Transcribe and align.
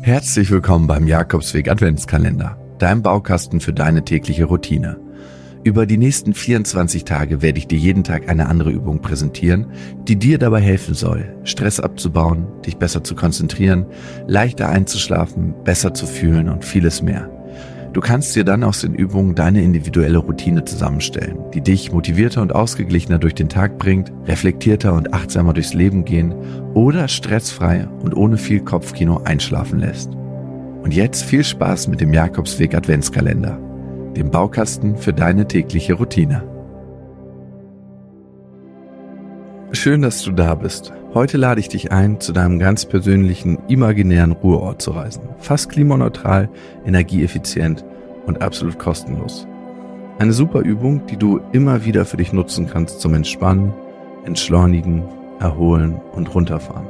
Herzlich 0.00 0.50
willkommen 0.50 0.86
beim 0.86 1.06
Jakobsweg 1.06 1.68
Adventskalender, 1.68 2.58
deinem 2.78 3.02
Baukasten 3.02 3.60
für 3.60 3.74
deine 3.74 4.02
tägliche 4.02 4.46
Routine. 4.46 4.98
Über 5.64 5.84
die 5.84 5.98
nächsten 5.98 6.32
24 6.32 7.04
Tage 7.04 7.42
werde 7.42 7.58
ich 7.58 7.66
dir 7.66 7.78
jeden 7.78 8.04
Tag 8.04 8.30
eine 8.30 8.46
andere 8.46 8.70
Übung 8.70 9.02
präsentieren, 9.02 9.66
die 10.04 10.16
dir 10.16 10.38
dabei 10.38 10.62
helfen 10.62 10.94
soll, 10.94 11.36
Stress 11.44 11.78
abzubauen, 11.78 12.46
dich 12.64 12.78
besser 12.78 13.04
zu 13.04 13.14
konzentrieren, 13.14 13.84
leichter 14.26 14.70
einzuschlafen, 14.70 15.54
besser 15.62 15.92
zu 15.92 16.06
fühlen 16.06 16.48
und 16.48 16.64
vieles 16.64 17.02
mehr. 17.02 17.30
Du 17.92 18.00
kannst 18.00 18.36
dir 18.36 18.44
dann 18.44 18.64
aus 18.64 18.82
den 18.82 18.94
Übungen 18.94 19.34
deine 19.34 19.62
individuelle 19.62 20.18
Routine 20.18 20.64
zusammenstellen, 20.64 21.38
die 21.54 21.62
dich 21.62 21.90
motivierter 21.90 22.42
und 22.42 22.54
ausgeglichener 22.54 23.18
durch 23.18 23.34
den 23.34 23.48
Tag 23.48 23.78
bringt, 23.78 24.12
reflektierter 24.26 24.92
und 24.92 25.14
achtsamer 25.14 25.54
durchs 25.54 25.72
Leben 25.72 26.04
gehen 26.04 26.34
oder 26.74 27.08
stressfrei 27.08 27.88
und 28.02 28.14
ohne 28.14 28.36
viel 28.36 28.60
Kopfkino 28.60 29.22
einschlafen 29.24 29.78
lässt. 29.78 30.10
Und 30.82 30.94
jetzt 30.94 31.24
viel 31.24 31.42
Spaß 31.42 31.88
mit 31.88 32.00
dem 32.00 32.12
Jakobsweg 32.12 32.74
Adventskalender, 32.74 33.58
dem 34.16 34.30
Baukasten 34.30 34.96
für 34.96 35.14
deine 35.14 35.48
tägliche 35.48 35.94
Routine. 35.94 36.42
Schön, 39.72 40.02
dass 40.02 40.22
du 40.22 40.32
da 40.32 40.54
bist. 40.54 40.92
Heute 41.14 41.38
lade 41.38 41.58
ich 41.58 41.70
dich 41.70 41.90
ein, 41.90 42.20
zu 42.20 42.34
deinem 42.34 42.58
ganz 42.58 42.84
persönlichen 42.84 43.58
imaginären 43.66 44.32
Ruheort 44.32 44.82
zu 44.82 44.90
reisen. 44.90 45.22
Fast 45.38 45.70
klimaneutral, 45.70 46.50
energieeffizient 46.84 47.82
und 48.26 48.42
absolut 48.42 48.78
kostenlos. 48.78 49.46
Eine 50.18 50.34
super 50.34 50.60
Übung, 50.60 51.06
die 51.06 51.16
du 51.16 51.40
immer 51.52 51.86
wieder 51.86 52.04
für 52.04 52.18
dich 52.18 52.34
nutzen 52.34 52.68
kannst 52.70 53.00
zum 53.00 53.14
Entspannen, 53.14 53.72
Entschleunigen, 54.26 55.02
Erholen 55.40 55.98
und 56.12 56.34
Runterfahren. 56.34 56.86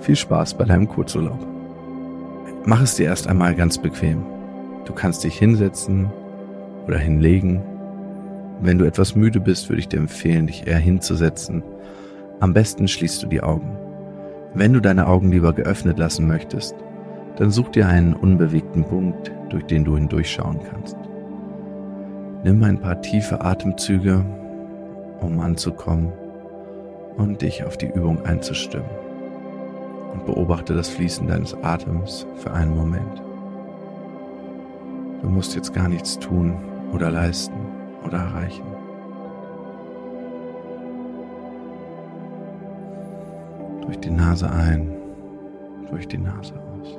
Viel 0.00 0.16
Spaß 0.16 0.54
bei 0.54 0.64
deinem 0.66 0.86
Kurzurlaub. 0.86 1.40
Mach 2.66 2.82
es 2.82 2.96
dir 2.96 3.06
erst 3.06 3.26
einmal 3.26 3.54
ganz 3.54 3.78
bequem. 3.78 4.22
Du 4.84 4.92
kannst 4.92 5.24
dich 5.24 5.38
hinsetzen 5.38 6.10
oder 6.86 6.98
hinlegen. 6.98 7.62
Wenn 8.60 8.76
du 8.76 8.84
etwas 8.84 9.16
müde 9.16 9.40
bist, 9.40 9.70
würde 9.70 9.80
ich 9.80 9.88
dir 9.88 9.98
empfehlen, 9.98 10.46
dich 10.46 10.66
eher 10.66 10.78
hinzusetzen 10.78 11.62
am 12.40 12.54
besten 12.54 12.88
schließt 12.88 13.22
du 13.22 13.26
die 13.26 13.42
Augen. 13.42 13.76
Wenn 14.54 14.72
du 14.72 14.80
deine 14.80 15.06
Augen 15.06 15.30
lieber 15.30 15.52
geöffnet 15.52 15.98
lassen 15.98 16.26
möchtest, 16.26 16.74
dann 17.36 17.50
such 17.50 17.68
dir 17.68 17.86
einen 17.86 18.14
unbewegten 18.14 18.84
Punkt, 18.84 19.30
durch 19.50 19.64
den 19.64 19.84
du 19.84 19.96
hindurchschauen 19.96 20.58
kannst. 20.70 20.96
Nimm 22.42 22.62
ein 22.64 22.80
paar 22.80 23.00
tiefe 23.02 23.42
Atemzüge, 23.42 24.24
um 25.20 25.38
anzukommen 25.40 26.12
und 27.16 27.42
dich 27.42 27.64
auf 27.64 27.76
die 27.76 27.88
Übung 27.88 28.24
einzustimmen. 28.24 28.88
Und 30.12 30.26
beobachte 30.26 30.74
das 30.74 30.88
Fließen 30.88 31.26
deines 31.28 31.54
Atems 31.62 32.26
für 32.36 32.52
einen 32.52 32.74
Moment. 32.74 33.22
Du 35.22 35.28
musst 35.28 35.54
jetzt 35.54 35.74
gar 35.74 35.88
nichts 35.88 36.18
tun 36.18 36.56
oder 36.92 37.10
leisten 37.10 37.54
oder 38.04 38.18
erreichen. 38.18 38.69
Durch 43.90 44.02
die 44.02 44.10
Nase 44.10 44.48
ein, 44.48 44.88
durch 45.90 46.06
die 46.06 46.16
Nase 46.16 46.54
aus. 46.54 46.96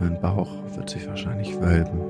Dein 0.00 0.20
Bauch 0.20 0.50
wird 0.74 0.90
sich 0.90 1.06
wahrscheinlich 1.06 1.54
wölben. 1.60 2.00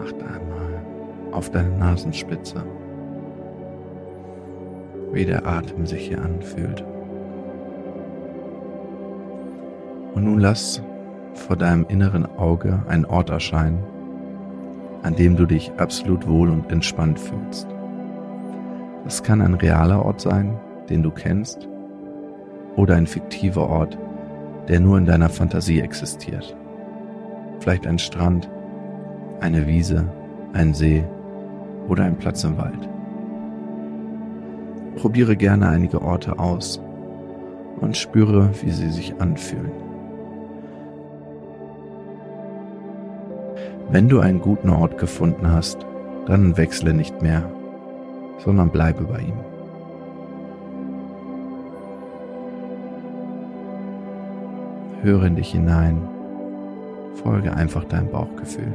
Achte 0.00 0.24
einmal 0.24 0.80
auf 1.32 1.50
deine 1.50 1.76
Nasenspitze, 1.76 2.62
wie 5.10 5.24
der 5.24 5.44
Atem 5.44 5.84
sich 5.84 6.06
hier 6.06 6.22
anfühlt. 6.22 6.84
Und 10.14 10.22
nun 10.22 10.38
lass 10.38 10.80
vor 11.34 11.56
deinem 11.56 11.84
inneren 11.88 12.26
Auge 12.38 12.80
einen 12.86 13.06
Ort 13.06 13.28
erscheinen, 13.30 13.82
an 15.02 15.16
dem 15.16 15.34
du 15.34 15.46
dich 15.46 15.72
absolut 15.78 16.28
wohl 16.28 16.48
und 16.48 16.70
entspannt 16.70 17.18
fühlst. 17.18 17.71
Es 19.06 19.22
kann 19.22 19.40
ein 19.40 19.54
realer 19.54 20.04
Ort 20.04 20.20
sein, 20.20 20.58
den 20.88 21.02
du 21.02 21.10
kennst, 21.10 21.68
oder 22.76 22.94
ein 22.94 23.06
fiktiver 23.06 23.68
Ort, 23.68 23.98
der 24.68 24.80
nur 24.80 24.96
in 24.96 25.06
deiner 25.06 25.28
Fantasie 25.28 25.80
existiert. 25.80 26.56
Vielleicht 27.60 27.86
ein 27.86 27.98
Strand, 27.98 28.48
eine 29.40 29.66
Wiese, 29.66 30.06
ein 30.52 30.72
See 30.72 31.04
oder 31.88 32.04
ein 32.04 32.16
Platz 32.16 32.44
im 32.44 32.56
Wald. 32.56 32.88
Probiere 34.96 35.36
gerne 35.36 35.68
einige 35.68 36.00
Orte 36.00 36.38
aus 36.38 36.80
und 37.80 37.96
spüre, 37.96 38.50
wie 38.62 38.70
sie 38.70 38.90
sich 38.90 39.20
anfühlen. 39.20 39.72
Wenn 43.90 44.08
du 44.08 44.20
einen 44.20 44.40
guten 44.40 44.70
Ort 44.70 44.96
gefunden 44.96 45.50
hast, 45.50 45.84
dann 46.26 46.56
wechsle 46.56 46.94
nicht 46.94 47.20
mehr 47.20 47.50
sondern 48.44 48.70
bleibe 48.70 49.04
bei 49.04 49.20
ihm. 49.20 49.38
Höre 55.02 55.24
in 55.24 55.36
dich 55.36 55.50
hinein, 55.52 56.08
folge 57.22 57.52
einfach 57.54 57.84
deinem 57.84 58.10
Bauchgefühl 58.10 58.72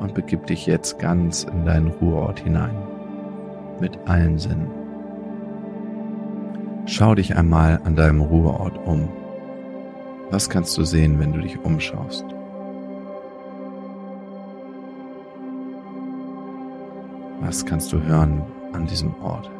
und 0.00 0.14
begib 0.14 0.46
dich 0.46 0.66
jetzt 0.66 0.98
ganz 0.98 1.44
in 1.44 1.64
deinen 1.64 1.88
Ruheort 1.88 2.40
hinein, 2.40 2.76
mit 3.80 3.98
allen 4.06 4.38
Sinnen. 4.38 4.70
Schau 6.86 7.14
dich 7.14 7.36
einmal 7.36 7.80
an 7.84 7.94
deinem 7.94 8.20
Ruheort 8.20 8.78
um. 8.86 9.08
Was 10.30 10.50
kannst 10.50 10.76
du 10.76 10.84
sehen, 10.84 11.20
wenn 11.20 11.32
du 11.32 11.40
dich 11.40 11.64
umschaust? 11.64 12.24
Was 17.44 17.66
kannst 17.66 17.92
du 17.92 18.00
hören 18.00 18.40
an 18.72 18.86
diesem 18.86 19.12
Ort? 19.20 19.50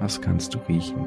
Was 0.00 0.18
kannst 0.18 0.54
du 0.54 0.58
riechen? 0.68 1.06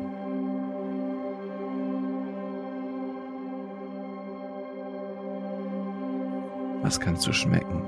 Was 6.84 7.00
kannst 7.00 7.26
du 7.26 7.34
schmecken? 7.34 7.82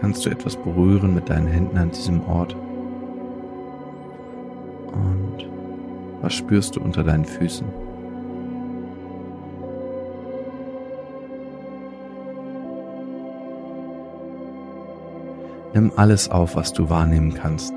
Kannst 0.00 0.26
du 0.26 0.30
etwas 0.30 0.56
berühren 0.56 1.14
mit 1.14 1.28
deinen 1.28 1.46
Händen 1.46 1.78
an 1.78 1.92
diesem 1.92 2.20
Ort? 2.28 2.56
Was 6.20 6.34
spürst 6.34 6.76
du 6.76 6.80
unter 6.80 7.02
deinen 7.02 7.24
Füßen? 7.24 7.66
Nimm 15.72 15.92
alles 15.96 16.28
auf, 16.30 16.56
was 16.56 16.72
du 16.72 16.90
wahrnehmen 16.90 17.32
kannst. 17.32 17.72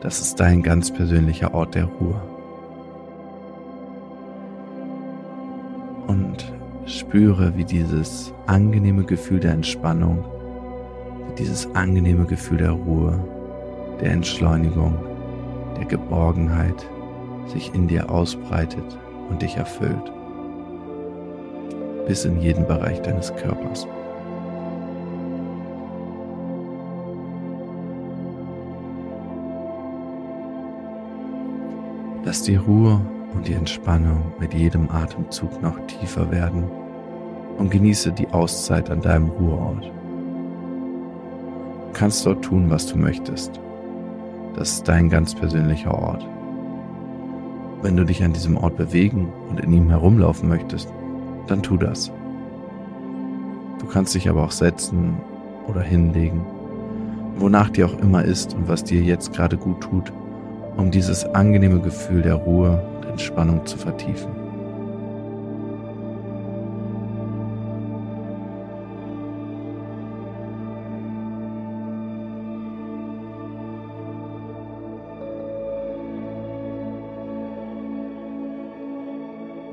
Das 0.00 0.20
ist 0.20 0.40
dein 0.40 0.62
ganz 0.62 0.92
persönlicher 0.92 1.54
Ort 1.54 1.74
der 1.74 1.84
Ruhe. 1.84 2.20
Und 6.06 6.52
spüre, 6.86 7.56
wie 7.56 7.64
dieses 7.64 8.34
angenehme 8.46 9.04
Gefühl 9.04 9.40
der 9.40 9.52
Entspannung, 9.52 10.24
wie 11.28 11.34
dieses 11.36 11.74
angenehme 11.74 12.26
Gefühl 12.26 12.58
der 12.58 12.72
Ruhe, 12.72 13.18
der 14.00 14.10
Entschleunigung, 14.10 14.98
der 15.78 15.86
Geborgenheit, 15.86 16.86
sich 17.46 17.74
in 17.74 17.88
dir 17.88 18.10
ausbreitet 18.10 18.98
und 19.30 19.42
dich 19.42 19.56
erfüllt, 19.56 20.12
bis 22.06 22.24
in 22.24 22.40
jeden 22.40 22.66
Bereich 22.66 23.00
deines 23.02 23.34
Körpers. 23.36 23.86
Lass 32.24 32.42
die 32.42 32.56
Ruhe 32.56 33.00
und 33.34 33.46
die 33.46 33.52
Entspannung 33.52 34.32
mit 34.40 34.54
jedem 34.54 34.90
Atemzug 34.90 35.62
noch 35.62 35.78
tiefer 35.86 36.30
werden 36.30 36.64
und 37.58 37.70
genieße 37.70 38.12
die 38.12 38.28
Auszeit 38.28 38.90
an 38.90 39.00
deinem 39.00 39.28
Ruheort. 39.28 39.84
Du 39.84 39.90
kannst 41.92 42.26
dort 42.26 42.44
tun, 42.44 42.70
was 42.70 42.86
du 42.86 42.98
möchtest. 42.98 43.60
Das 44.56 44.72
ist 44.72 44.88
dein 44.88 45.10
ganz 45.10 45.34
persönlicher 45.34 45.92
Ort. 45.92 46.26
Wenn 47.84 47.98
du 47.98 48.04
dich 48.04 48.24
an 48.24 48.32
diesem 48.32 48.56
Ort 48.56 48.78
bewegen 48.78 49.30
und 49.50 49.60
in 49.60 49.70
ihm 49.74 49.90
herumlaufen 49.90 50.48
möchtest, 50.48 50.88
dann 51.48 51.62
tu 51.62 51.76
das. 51.76 52.10
Du 53.78 53.84
kannst 53.84 54.14
dich 54.14 54.30
aber 54.30 54.42
auch 54.42 54.52
setzen 54.52 55.18
oder 55.68 55.82
hinlegen, 55.82 56.46
wonach 57.36 57.68
dir 57.68 57.84
auch 57.84 57.98
immer 57.98 58.24
ist 58.24 58.54
und 58.54 58.68
was 58.68 58.84
dir 58.84 59.02
jetzt 59.02 59.34
gerade 59.34 59.58
gut 59.58 59.82
tut, 59.82 60.10
um 60.78 60.90
dieses 60.90 61.26
angenehme 61.26 61.78
Gefühl 61.78 62.22
der 62.22 62.36
Ruhe 62.36 62.82
und 62.96 63.06
Entspannung 63.06 63.66
zu 63.66 63.76
vertiefen. 63.76 64.33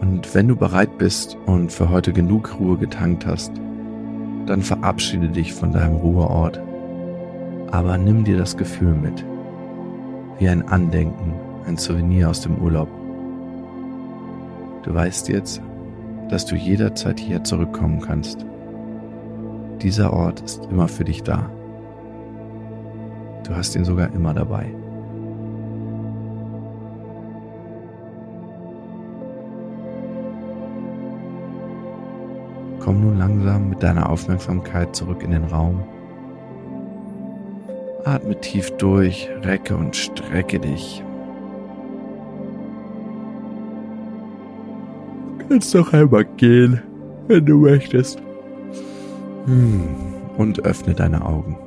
Und 0.01 0.33
wenn 0.33 0.48
du 0.48 0.56
bereit 0.56 0.98
bist 0.98 1.38
und 1.45 1.71
für 1.71 1.89
heute 1.89 2.12
genug 2.12 2.59
Ruhe 2.59 2.77
getankt 2.77 3.25
hast, 3.27 3.51
dann 4.48 4.63
verabschiede 4.63 5.30
dich 5.30 5.53
von 5.53 5.71
deinem 5.71 5.95
Ruheort. 5.95 6.59
Aber 7.69 7.98
nimm 7.98 8.24
dir 8.24 8.38
das 8.38 8.57
Gefühl 8.57 8.95
mit, 8.95 9.24
wie 10.39 10.50
ein 10.50 10.68
Andenken, 10.68 11.36
ein 11.68 11.77
Souvenir 11.77 12.30
aus 12.30 12.42
dem 12.42 12.57
Urlaub. 12.57 12.89
Du 14.83 14.94
weißt 14.94 15.30
jetzt, 15.30 15.62
dass 16.30 16.48
du 16.48 16.56
jederzeit 16.56 17.19
hier 17.19 17.44
zurückkommen 17.44 18.01
kannst. 18.01 18.44
Dieser 19.81 20.12
Ort 20.12 20.42
ist 20.42 20.65
immer 20.71 20.88
für 20.88 21.03
dich 21.03 21.21
da. 21.21 21.50
Du 23.44 23.56
hast 23.56 23.75
ihn 23.75 23.86
sogar 23.86 24.12
immer 24.13 24.33
dabei. 24.33 24.74
Komm 32.83 33.01
nun 33.01 33.19
langsam 33.19 33.69
mit 33.69 33.83
deiner 33.83 34.09
Aufmerksamkeit 34.09 34.95
zurück 34.95 35.21
in 35.23 35.31
den 35.31 35.43
Raum. 35.45 35.83
Atme 38.05 38.39
tief 38.41 38.71
durch, 38.77 39.29
recke 39.43 39.75
und 39.77 39.95
strecke 39.95 40.59
dich. 40.59 41.03
Du 45.37 45.47
kannst 45.47 45.75
doch 45.75 45.93
einmal 45.93 46.25
gehen, 46.25 46.81
wenn 47.27 47.45
du 47.45 47.57
möchtest. 47.59 48.19
Hm, 49.45 49.87
und 50.37 50.65
öffne 50.65 50.95
deine 50.95 51.23
Augen. 51.23 51.57